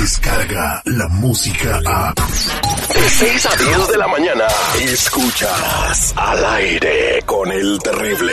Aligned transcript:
llega 0.00 0.80
la 0.86 1.08
música 1.08 1.78
a... 1.86 2.14
De 2.14 3.10
6 3.10 3.46
a 3.46 3.56
10 3.56 3.88
de 3.88 3.98
la 3.98 4.08
mañana, 4.08 4.46
escuchas 4.80 6.14
al 6.16 6.44
aire 6.54 7.22
con 7.26 7.52
el 7.52 7.78
terrible. 7.80 8.32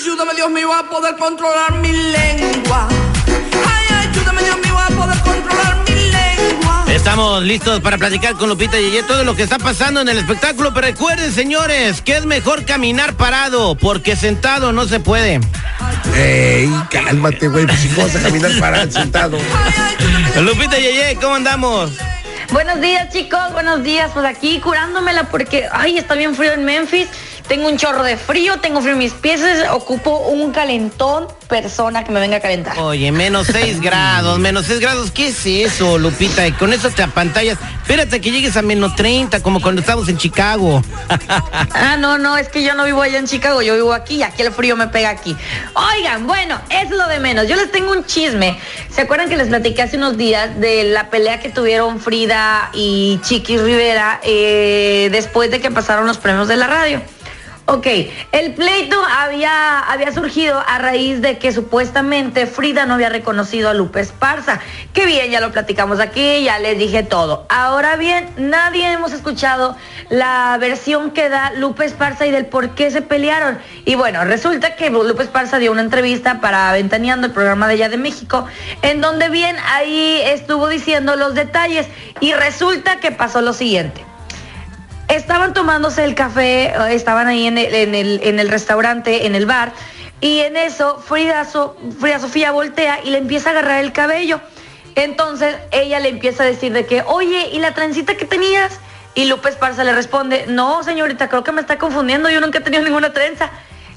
Ayúdame 0.00 0.34
Dios 0.34 0.50
mío 0.50 0.72
a 0.72 0.88
poder 0.88 1.16
controlar 1.16 1.78
mi 1.80 1.92
lengua. 1.92 2.88
Ay, 2.88 4.08
ayúdame 4.08 4.42
Dios 4.42 4.56
mío 4.64 4.78
a 4.78 4.86
poder 4.88 5.18
controlar 5.20 5.84
mi 5.86 5.94
lengua. 5.94 6.84
Estamos 6.88 7.42
listos 7.42 7.80
para 7.80 7.98
platicar 7.98 8.34
con 8.36 8.48
Lupita 8.48 8.80
y 8.80 9.02
todo 9.06 9.24
lo 9.24 9.36
que 9.36 9.42
está 9.42 9.58
pasando 9.58 10.00
en 10.00 10.08
el 10.08 10.18
espectáculo, 10.18 10.72
pero 10.72 10.86
recuerden 10.86 11.30
señores 11.30 12.00
que 12.00 12.16
es 12.16 12.24
mejor 12.24 12.64
caminar 12.64 13.14
parado 13.14 13.74
porque 13.74 14.16
sentado 14.16 14.72
no 14.72 14.86
se 14.86 14.98
puede. 14.98 15.40
Ey, 16.16 16.70
cálmate, 16.90 17.48
güey, 17.48 17.66
pues 17.66 17.78
si 17.80 17.88
vas 17.94 18.14
a 18.16 18.20
caminar 18.20 18.50
parado, 18.58 18.90
sentado. 18.90 19.38
Lupita 20.40 20.76
Yeye, 20.76 21.16
¿cómo 21.20 21.34
andamos? 21.36 21.92
Buenos 22.52 22.80
días, 22.80 23.12
chicos. 23.12 23.52
Buenos 23.52 23.84
días. 23.84 24.10
Pues 24.12 24.26
aquí 24.26 24.58
curándomela 24.58 25.24
porque, 25.24 25.68
ay, 25.70 25.98
está 25.98 26.14
bien 26.14 26.34
frío 26.34 26.52
en 26.52 26.64
Memphis. 26.64 27.08
Tengo 27.50 27.66
un 27.66 27.76
chorro 27.76 28.04
de 28.04 28.16
frío, 28.16 28.60
tengo 28.60 28.80
frío 28.80 28.92
en 28.92 29.00
mis 29.00 29.12
pies, 29.12 29.40
ocupo 29.72 30.18
un 30.18 30.52
calentón 30.52 31.26
persona 31.48 32.04
que 32.04 32.12
me 32.12 32.20
venga 32.20 32.36
a 32.36 32.40
calentar. 32.40 32.78
Oye, 32.78 33.10
menos 33.10 33.48
6 33.48 33.80
grados, 33.82 34.38
menos 34.38 34.66
6 34.66 34.78
grados, 34.78 35.10
¿qué 35.10 35.26
es 35.30 35.44
eso, 35.44 35.98
Lupita? 35.98 36.46
Y 36.46 36.52
con 36.52 36.72
eso 36.72 36.90
te 36.90 37.02
apantallas. 37.02 37.58
Espérate 37.82 38.20
que 38.20 38.30
llegues 38.30 38.56
a 38.56 38.62
menos 38.62 38.94
30, 38.94 39.42
como 39.42 39.60
cuando 39.60 39.80
estábamos 39.80 40.08
en 40.08 40.16
Chicago. 40.16 40.80
ah, 41.74 41.96
no, 41.98 42.18
no, 42.18 42.36
es 42.36 42.48
que 42.48 42.62
yo 42.62 42.74
no 42.74 42.84
vivo 42.84 43.02
allá 43.02 43.18
en 43.18 43.26
Chicago, 43.26 43.62
yo 43.62 43.74
vivo 43.74 43.94
aquí 43.94 44.18
y 44.18 44.22
aquí 44.22 44.42
el 44.42 44.52
frío 44.52 44.76
me 44.76 44.86
pega 44.86 45.10
aquí. 45.10 45.36
Oigan, 45.74 46.28
bueno, 46.28 46.56
es 46.70 46.88
lo 46.90 47.08
de 47.08 47.18
menos. 47.18 47.48
Yo 47.48 47.56
les 47.56 47.72
tengo 47.72 47.90
un 47.90 48.04
chisme. 48.04 48.60
¿Se 48.90 49.00
acuerdan 49.00 49.28
que 49.28 49.36
les 49.36 49.48
platiqué 49.48 49.82
hace 49.82 49.96
unos 49.96 50.16
días 50.16 50.60
de 50.60 50.84
la 50.84 51.10
pelea 51.10 51.40
que 51.40 51.48
tuvieron 51.48 51.98
Frida 51.98 52.70
y 52.74 53.18
Chiqui 53.24 53.58
Rivera 53.58 54.20
eh, 54.22 55.08
después 55.10 55.50
de 55.50 55.60
que 55.60 55.72
pasaron 55.72 56.06
los 56.06 56.18
premios 56.18 56.46
de 56.46 56.56
la 56.56 56.68
radio? 56.68 57.02
Ok, 57.72 57.86
el 58.32 58.54
pleito 58.54 59.00
había, 59.16 59.78
había 59.78 60.10
surgido 60.10 60.60
a 60.66 60.78
raíz 60.78 61.22
de 61.22 61.38
que 61.38 61.52
supuestamente 61.52 62.48
Frida 62.48 62.84
no 62.84 62.94
había 62.94 63.10
reconocido 63.10 63.68
a 63.68 63.74
Lupe 63.74 64.00
Esparza. 64.00 64.58
Que 64.92 65.06
bien, 65.06 65.30
ya 65.30 65.38
lo 65.38 65.52
platicamos 65.52 66.00
aquí, 66.00 66.42
ya 66.42 66.58
les 66.58 66.76
dije 66.76 67.04
todo. 67.04 67.46
Ahora 67.48 67.94
bien, 67.94 68.28
nadie 68.36 68.90
hemos 68.90 69.12
escuchado 69.12 69.76
la 70.08 70.58
versión 70.58 71.12
que 71.12 71.28
da 71.28 71.52
Lupe 71.52 71.84
Esparza 71.84 72.26
y 72.26 72.32
del 72.32 72.46
por 72.46 72.70
qué 72.70 72.90
se 72.90 73.02
pelearon. 73.02 73.60
Y 73.84 73.94
bueno, 73.94 74.24
resulta 74.24 74.74
que 74.74 74.90
Lupe 74.90 75.22
Esparza 75.22 75.60
dio 75.60 75.70
una 75.70 75.82
entrevista 75.82 76.40
para 76.40 76.72
Ventaneando, 76.72 77.28
el 77.28 77.32
programa 77.32 77.68
de 77.68 77.74
allá 77.74 77.88
de 77.88 77.98
México, 77.98 78.48
en 78.82 79.00
donde 79.00 79.28
bien 79.28 79.54
ahí 79.72 80.20
estuvo 80.24 80.66
diciendo 80.66 81.14
los 81.14 81.36
detalles. 81.36 81.86
Y 82.18 82.32
resulta 82.32 82.98
que 82.98 83.12
pasó 83.12 83.42
lo 83.42 83.52
siguiente. 83.52 84.09
Estaban 85.20 85.52
tomándose 85.52 86.02
el 86.02 86.14
café, 86.14 86.68
eh, 86.68 86.94
estaban 86.94 87.26
ahí 87.26 87.46
en 87.46 87.58
el, 87.58 87.74
en 88.22 88.38
el, 88.40 88.48
restaurante, 88.48 89.26
en 89.26 89.34
el 89.34 89.44
bar, 89.44 89.74
y 90.22 90.40
en 90.40 90.56
eso 90.56 90.98
Frida, 90.98 91.44
Frida 91.44 92.18
Sofía 92.18 92.52
voltea 92.52 93.00
y 93.04 93.10
le 93.10 93.18
empieza 93.18 93.50
a 93.50 93.52
agarrar 93.52 93.84
el 93.84 93.92
cabello. 93.92 94.40
Entonces 94.94 95.56
ella 95.72 96.00
le 96.00 96.08
empieza 96.08 96.42
a 96.42 96.46
decir 96.46 96.72
de 96.72 96.86
que, 96.86 97.02
oye, 97.02 97.50
¿y 97.52 97.58
la 97.58 97.74
trencita 97.74 98.16
que 98.16 98.24
tenías? 98.24 98.80
Y 99.14 99.26
Lupe 99.26 99.50
Esparza 99.50 99.84
le 99.84 99.92
responde, 99.92 100.46
no, 100.48 100.82
señorita, 100.84 101.28
creo 101.28 101.44
que 101.44 101.52
me 101.52 101.60
está 101.60 101.76
confundiendo, 101.76 102.30
yo 102.30 102.40
nunca 102.40 102.58
he 102.58 102.62
tenido 102.62 102.82
ninguna 102.82 103.12
trenza. 103.12 103.50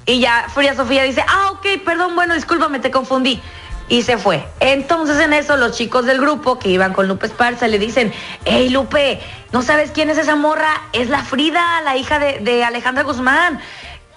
Y 0.06 0.20
ya 0.20 0.48
Frida 0.54 0.76
Sofía 0.76 1.04
dice, 1.04 1.24
ah, 1.26 1.52
ok, 1.54 1.66
perdón, 1.86 2.16
bueno, 2.16 2.34
discúlpame, 2.34 2.80
te 2.80 2.92
confundí 2.92 3.42
y 3.90 4.04
se 4.04 4.18
fue. 4.18 4.46
Entonces 4.60 5.20
en 5.20 5.34
eso 5.34 5.58
los 5.58 5.76
chicos 5.78 6.06
del 6.06 6.20
grupo 6.20 6.60
que 6.60 6.70
iban 6.70 6.94
con 6.94 7.08
Lupe 7.08 7.28
Esparza 7.28 7.68
le 7.68 7.80
dicen, 7.80 8.14
hey 8.46 8.70
Lupe, 8.70 9.20
¿no 9.52 9.62
sabes 9.62 9.92
quién 9.92 10.10
es 10.10 10.18
esa 10.18 10.36
morra? 10.36 10.82
Es 10.94 11.10
la 11.10 11.24
Frida, 11.24 11.82
la 11.82 11.98
hija 11.98 12.20
de, 12.20 12.64
Alejandra 12.64 13.04
Guzmán. 13.04 13.60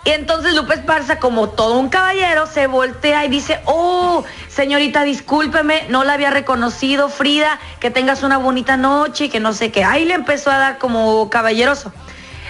Y 0.05 0.11
entonces 0.11 0.55
Lupe 0.55 0.75
Esparza, 0.75 1.19
como 1.19 1.49
todo 1.49 1.79
un 1.79 1.89
caballero, 1.89 2.47
se 2.47 2.69
voltea 2.69 3.25
y 3.25 3.29
dice, 3.29 3.61
oh, 3.65 4.25
señorita, 4.49 5.03
discúlpeme, 5.03 5.87
no 5.89 6.05
la 6.05 6.13
había 6.13 6.31
reconocido, 6.31 7.09
Frida, 7.09 7.59
que 7.81 7.91
tengas 7.91 8.23
una 8.23 8.39
bonita 8.39 8.77
noche 8.77 9.25
y 9.25 9.29
que 9.29 9.41
no 9.41 9.53
sé 9.53 9.73
qué. 9.73 9.83
Ahí 9.83 10.05
le 10.05 10.15
empezó 10.15 10.53
a 10.53 10.59
dar 10.59 10.79
como 10.79 11.29
caballeroso. 11.29 11.93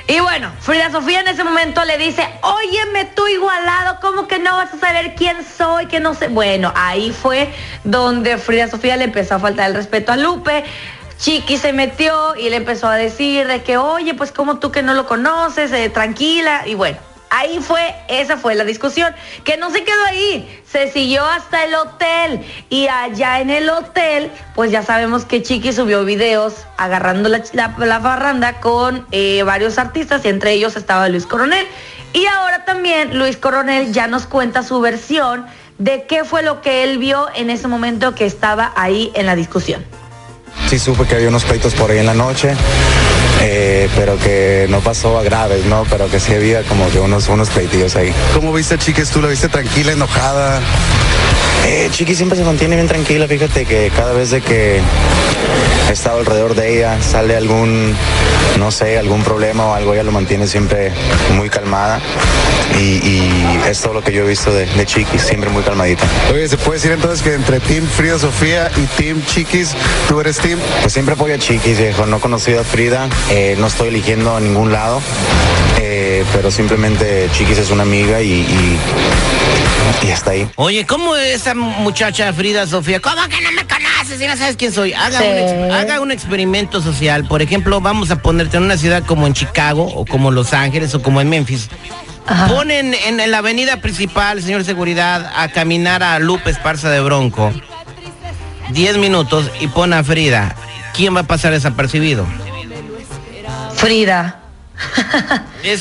Y 0.09 0.21
bueno, 0.21 0.53
Frida 0.61 0.91
Sofía 0.93 1.21
en 1.21 1.29
ese 1.29 1.43
momento 1.43 1.85
le 1.85 1.99
dice, 1.99 2.29
óyeme 2.43 3.07
tú 3.07 3.27
igualado, 3.27 3.99
¿cómo 4.01 4.29
que 4.29 4.39
no 4.39 4.57
vas 4.57 4.73
a 4.73 4.79
saber 4.79 5.17
quién 5.17 5.39
soy? 5.45 5.87
Que 5.87 5.99
no 5.99 6.15
sé. 6.15 6.29
Bueno, 6.29 6.73
ahí 6.77 7.11
fue 7.11 7.53
donde 7.83 8.39
Frida 8.39 8.69
Sofía 8.69 8.97
le 8.97 9.05
empezó 9.05 9.35
a 9.35 9.39
faltar 9.41 9.71
el 9.71 9.75
respeto 9.75 10.13
a 10.13 10.17
Lupe. 10.17 10.65
Chiqui 11.19 11.57
se 11.57 11.73
metió 11.73 12.37
y 12.37 12.51
le 12.51 12.57
empezó 12.57 12.87
a 12.87 12.95
decir 12.95 13.49
de 13.49 13.63
que, 13.63 13.79
oye, 13.79 14.15
pues 14.15 14.31
como 14.31 14.59
tú 14.59 14.71
que 14.71 14.83
no 14.83 14.95
lo 14.95 15.07
conoces, 15.07 15.73
eh, 15.73 15.89
tranquila. 15.89 16.63
Y 16.67 16.75
bueno, 16.75 16.99
Ahí 17.31 17.59
fue, 17.61 17.95
esa 18.09 18.37
fue 18.37 18.55
la 18.55 18.65
discusión, 18.65 19.15
que 19.45 19.57
no 19.57 19.71
se 19.71 19.83
quedó 19.85 20.05
ahí, 20.07 20.63
se 20.71 20.91
siguió 20.93 21.25
hasta 21.25 21.65
el 21.65 21.75
hotel 21.75 22.47
y 22.71 22.87
allá 22.89 23.41
en 23.41 23.51
el 23.51 23.69
hotel, 23.69 24.31
pues 24.55 24.71
ya 24.71 24.83
sabemos 24.83 25.25
que 25.25 25.43
Chiqui 25.43 25.73
subió 25.73 26.05
videos 26.05 26.55
agarrando 26.77 27.29
la, 27.29 27.43
la, 27.53 27.99
barranda 27.99 28.61
con 28.61 29.07
eh, 29.11 29.43
varios 29.43 29.79
artistas 29.79 30.25
y 30.25 30.29
entre 30.29 30.53
ellos 30.53 30.77
estaba 30.77 31.09
Luis 31.09 31.27
Coronel. 31.27 31.67
Y 32.13 32.27
ahora 32.27 32.65
también 32.65 33.19
Luis 33.19 33.37
Coronel 33.37 33.93
ya 33.93 34.07
nos 34.07 34.27
cuenta 34.27 34.63
su 34.63 34.81
versión 34.81 35.47
de 35.79 36.07
qué 36.07 36.25
fue 36.25 36.43
lo 36.43 36.63
que 36.63 36.85
él 36.85 36.99
vio 36.99 37.29
en 37.35 37.51
ese 37.51 37.69
momento 37.69 38.15
que 38.15 38.25
estaba 38.25 38.73
ahí 38.77 39.11
en 39.15 39.27
la 39.27 39.37
discusión. 39.37 39.85
Sí 40.69 40.79
supe 40.79 41.07
que 41.07 41.17
había 41.17 41.29
unos 41.29 41.45
pleitos 41.45 41.75
por 41.75 41.91
ahí 41.91 41.99
en 41.99 42.07
la 42.07 42.15
noche. 42.15 42.55
Eh, 43.43 43.89
pero 43.95 44.19
que 44.19 44.67
no 44.69 44.81
pasó 44.81 45.19
a 45.19 45.23
graves, 45.23 45.65
¿no? 45.67 45.85
Pero 45.91 46.11
que 46.11 46.21
sí 46.21 46.35
había 46.35 46.63
como 46.63 46.91
que 46.91 46.99
unos, 46.99 47.29
unos 47.29 47.51
pleitillos 47.51 47.97
ahí. 47.97 48.13
¿Cómo 48.35 48.53
viste 48.53 48.75
a 48.75 48.79
Chiquis? 48.79 49.11
¿Tú 49.11 49.21
la 49.21 49.29
viste 49.29 49.49
tranquila, 49.49 49.93
enojada? 49.93 50.61
Eh, 51.67 51.89
Chiqui 51.91 52.15
siempre 52.15 52.39
se 52.39 52.45
mantiene 52.45 52.77
bien 52.77 52.87
tranquila, 52.87 53.27
fíjate 53.27 53.65
que 53.65 53.91
cada 53.95 54.13
vez 54.13 54.31
de 54.31 54.41
que 54.41 54.81
he 55.89 55.93
estado 55.93 56.21
alrededor 56.21 56.55
de 56.55 56.77
ella, 56.77 57.03
sale 57.03 57.37
algún, 57.37 57.93
no 58.59 58.71
sé, 58.71 58.99
algún 58.99 59.25
problema 59.25 59.67
o 59.67 59.75
algo, 59.75 59.93
ella 59.93 60.05
lo 60.05 60.13
mantiene 60.13 60.47
siempre 60.47 60.93
muy 61.35 61.49
calmada. 61.49 62.01
Y, 62.79 63.43
es 63.69 63.81
todo 63.81 63.95
lo 63.95 64.03
que 64.03 64.13
yo 64.13 64.25
he 64.25 64.29
visto 64.29 64.53
de, 64.53 64.67
de, 64.67 64.87
Chiquis, 64.87 65.23
siempre 65.23 65.51
muy 65.51 65.63
calmadita. 65.63 66.05
Oye, 66.33 66.47
¿se 66.47 66.57
puede 66.57 66.79
decir 66.79 66.93
entonces 66.93 67.23
que 67.23 67.35
entre 67.35 67.59
Team 67.59 67.87
Frida 67.87 68.19
Sofía 68.19 68.71
y 68.77 68.87
Team 69.01 69.25
Chiquis, 69.25 69.75
tú 70.09 70.21
eres 70.21 70.37
Team? 70.39 70.59
Pues 70.83 70.93
siempre 70.93 71.15
apoyo 71.15 71.35
a 71.35 71.39
Chiquis, 71.39 71.79
viejo. 71.79 72.07
No 72.07 72.19
he 72.19 72.21
conocido 72.21 72.61
a 72.61 72.65
Frida, 72.65 73.09
eh, 73.37 73.55
no 73.59 73.67
estoy 73.67 73.89
eligiendo 73.89 74.35
a 74.35 74.41
ningún 74.41 74.73
lado, 74.73 75.03
eh, 75.79 76.25
pero 76.33 76.51
simplemente 76.51 77.29
Chiquis 77.35 77.59
es 77.59 77.71
una 77.71 77.83
amiga 77.83 78.23
y, 78.23 78.33
y, 78.33 78.79
y 80.07 80.11
hasta 80.11 80.31
ahí. 80.31 80.49
Oye, 80.57 80.87
¿cómo 80.87 81.15
esa 81.17 81.55
muchacha 81.55 82.33
Frida 82.33 82.67
Sofía? 82.67 82.99
¿Cómo 82.99 83.21
que 83.29 83.43
no 83.43 83.53
me 83.53 83.67
conoces 83.67 84.19
y 84.23 84.27
no 84.27 84.39
sabes 84.39 84.57
quién 84.57 84.73
soy? 84.73 84.95
Haga, 84.95 85.21
un, 85.21 85.71
haga 85.71 86.01
un 86.01 86.13
experimento 86.13 86.81
social. 86.81 87.27
Por 87.29 87.43
ejemplo, 87.43 87.83
vamos 87.83 88.11
a 88.11 88.23
ponerte 88.23 88.57
en 88.57 88.63
una 88.63 88.79
ciudad 88.79 89.05
como 89.05 89.27
en 89.27 89.35
Chicago 89.35 89.85
o 89.85 90.07
como 90.07 90.31
Los 90.31 90.55
Ángeles 90.55 90.95
o 90.95 91.03
como 91.03 91.21
en 91.21 91.29
Memphis. 91.29 91.69
Ponen 92.49 92.95
en, 92.95 93.31
la 93.31 93.39
avenida 93.39 93.83
principal, 93.83 94.43
señor 94.43 94.65
seguridad, 94.65 95.31
a 95.37 95.49
caminar 95.49 96.03
a 96.03 96.19
Lupe 96.21 96.49
Esparza 96.49 96.89
de 96.89 97.01
Bronco. 97.01 97.53
Diez 98.71 98.97
minutos 98.97 99.51
y 99.61 99.67
pone 99.67 99.95
a 99.95 100.03
Frida. 100.03 100.57
¿Quién 100.95 101.15
va 101.15 101.21
a 101.21 101.27
pasar 101.27 101.53
desapercibido? 101.53 102.27
Frida. 103.77 104.41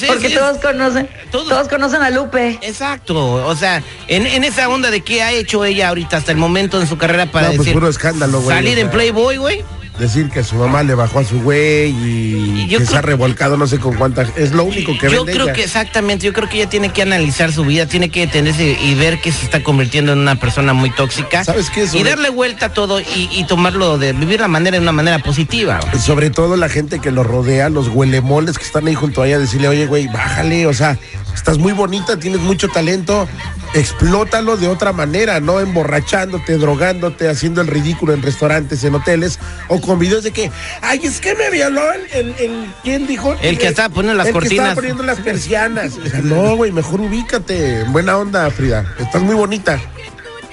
Porque 0.07 0.30
todos 0.30 0.57
conocen, 0.59 1.09
todos, 1.31 1.68
conocen 1.68 2.01
a 2.01 2.09
Lupe. 2.09 2.59
Exacto, 2.62 3.45
o 3.45 3.56
sea, 3.56 3.83
en, 4.07 4.44
esa 4.44 4.69
onda 4.69 4.89
de 4.89 5.01
qué 5.01 5.21
ha 5.21 5.31
hecho 5.31 5.65
ella 5.65 5.89
ahorita 5.89 6.18
hasta 6.18 6.31
el 6.31 6.38
momento 6.38 6.80
en 6.80 6.88
su 6.88 6.97
carrera 6.97 7.25
para 7.25 7.47
pues 7.47 7.59
decir, 7.59 7.83
escándalo, 7.83 8.42
salir 8.42 8.80
en 8.80 8.89
Playboy, 8.89 9.38
güey 9.38 9.65
decir 10.00 10.30
que 10.30 10.44
su 10.44 10.56
mamá 10.56 10.83
le 10.83 10.95
bajó 10.95 11.19
a 11.19 11.24
su 11.24 11.42
güey 11.42 11.89
y, 11.92 12.68
que 12.68 12.86
se 12.86 12.97
ha 12.97 13.01
revolcado 13.01 13.57
no 13.57 13.68
sé 13.68 13.80
con 13.80 13.95
cuántas. 13.95 14.30
Es 14.38 14.51
lo 14.51 14.63
único 14.63 14.97
que 14.97 15.09
Yo 15.09 15.25
creo 15.25 15.53
que 15.53 15.63
exactamente, 15.63 16.25
yo 16.25 16.33
creo 16.33 16.50
que 16.50 16.57
ella 16.57 16.69
tiene 16.69 16.89
que 16.89 17.01
analizar 17.01 17.51
su 17.51 17.63
vida, 17.63 17.86
tiene 17.86 18.09
que 18.09 18.21
detenerse 18.21 18.77
y 18.81 18.95
ver 18.95 19.21
que 19.21 19.31
se 19.31 19.45
está 19.45 19.63
convirtiendo 19.63 20.13
en 20.13 20.19
una 20.19 20.36
persona 20.36 20.74
muy 20.74 20.89
tóxica. 20.92 21.44
¿Sabes 21.44 21.69
qué? 21.69 21.86
Y 21.94 22.03
darle 22.03 22.30
vuelta 22.30 22.68
a 22.68 22.74
todo 22.74 23.00
y, 23.00 23.45
tomarlo 23.47 23.97
de 23.97 24.13
vivir 24.13 24.39
la 24.39 24.47
manera 24.47 24.77
de 24.77 24.81
una 24.81 24.92
manera 24.92 25.19
positiva. 25.19 25.80
Sobre 26.00 26.30
todo 26.30 26.57
la 26.57 26.68
gente 26.68 27.00
que 27.00 27.12
lo 27.12 27.24
rodea, 27.24 27.69
los 27.69 27.89
huelemoles 27.89 28.57
que 28.57 28.63
están 28.63 28.88
ahí 28.88 28.95
junto 28.95 29.21
a 29.21 29.27
ella, 29.27 29.39
decirle, 29.39 29.68
oye, 29.68 29.86
güey, 29.86 30.07
bájale, 30.07 30.65
o 30.65 30.74
sea, 30.74 30.98
estás 31.33 31.57
muy 31.57 31.74
bonita, 31.74 32.18
tienes 32.18 32.41
mucho 32.41 32.68
talento, 32.69 33.27
explótalo 33.75 34.57
de 34.57 34.68
otra 34.68 34.94
manera, 34.94 35.39
no 35.39 35.60
emborrachándote, 35.60 36.57
drogándote, 36.57 37.27
haciendo 37.30 37.62
el 37.62 37.68
ridículo 37.68 38.13
en 38.13 38.22
restaurantes, 38.22 38.83
en 38.83 38.95
hoteles, 38.95 39.39
o 39.68 39.81
con 39.81 40.00
videos 40.00 40.24
de 40.24 40.31
que, 40.31 40.51
ay, 40.81 41.01
es 41.04 41.19
que 41.19 41.36
me 41.36 41.50
violó 41.51 41.83
el, 41.92 42.36
el, 42.39 42.74
¿quién 42.83 43.06
dijo? 43.06 43.36
El 43.42 43.57
que 43.57 43.68
estaba 43.68 43.89
poniendo 43.89 44.18
las 44.18 44.27
el 44.27 44.33
cortinas. 44.33 44.51
Que 44.51 44.56
estaba 44.56 44.75
poniendo 44.75 45.04
las 45.04 45.19
persianas. 45.19 45.98
no, 46.24 46.56
güey, 46.56 46.72
mejor 46.72 47.01
ubícate. 47.01 47.83
Buena 47.89 48.18
onda, 48.18 48.50
Frida. 48.50 48.86
Estás 48.98 49.22
muy 49.22 49.36
bonita. 49.36 49.80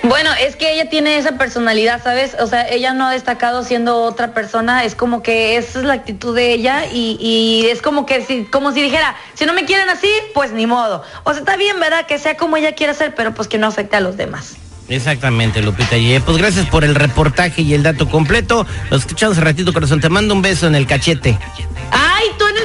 Bueno, 0.04 0.31
es 0.40 0.56
que 0.56 0.72
ella 0.75 0.90
tiene 0.90 1.16
esa 1.16 1.38
personalidad, 1.38 2.02
¿sabes? 2.02 2.37
O 2.40 2.46
sea, 2.49 2.69
ella 2.69 2.93
no 2.93 3.06
ha 3.06 3.12
destacado 3.12 3.62
siendo 3.62 4.02
otra 4.02 4.34
persona, 4.34 4.84
es 4.84 4.96
como 4.96 5.22
que 5.22 5.56
esa 5.56 5.78
es 5.78 5.84
la 5.84 5.94
actitud 5.94 6.34
de 6.34 6.52
ella 6.52 6.87
y, 6.93 7.16
y 7.20 7.66
es 7.70 7.82
como 7.82 8.04
que 8.04 8.25
si, 8.25 8.44
como 8.44 8.72
si 8.72 8.82
dijera, 8.82 9.14
si 9.34 9.46
no 9.46 9.54
me 9.54 9.64
quieren 9.64 9.88
así, 9.88 10.10
pues 10.34 10.52
ni 10.52 10.66
modo. 10.66 11.04
O 11.22 11.31
sea, 11.31 11.40
está 11.40 11.56
bien, 11.56 11.78
¿verdad? 11.78 12.06
Que 12.06 12.19
sea 12.19 12.37
como 12.37 12.56
ella 12.56 12.75
quiera 12.75 12.94
ser, 12.94 13.14
pero 13.14 13.32
pues 13.32 13.46
que 13.46 13.58
no 13.58 13.69
afecte 13.69 13.96
a 13.96 14.00
los 14.00 14.16
demás. 14.16 14.56
Exactamente, 14.88 15.62
Lupita. 15.62 15.96
Y 15.96 16.14
eh, 16.14 16.20
pues 16.20 16.37
gracias 16.37 16.66
por 16.66 16.84
el 16.84 16.94
reportaje 16.94 17.62
y 17.62 17.72
el 17.75 17.82
dato 17.82 18.08
completo. 18.08 18.66
Lo 18.90 18.96
escuchamos 18.96 19.38
un 19.38 19.44
ratito, 19.44 19.72
corazón. 19.72 20.00
Te 20.00 20.08
mando 20.08 20.34
un 20.34 20.43
beso 20.43 20.66
en 20.66 20.75
el 20.75 20.87
cachete. 20.87 21.38